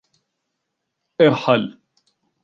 [1.25, 1.63] ارحل.